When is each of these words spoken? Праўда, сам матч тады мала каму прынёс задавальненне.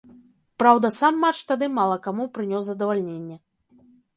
Праўда, 0.61 0.89
сам 0.99 1.19
матч 1.25 1.39
тады 1.53 1.69
мала 1.77 1.99
каму 2.09 2.27
прынёс 2.39 2.63
задавальненне. 2.71 3.35